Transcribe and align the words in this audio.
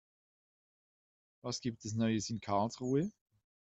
Was 1.43 1.61
gibt 1.61 1.85
es 1.85 1.93
Neues 1.93 2.31
in 2.31 2.39
Karlsruhe? 2.39 3.11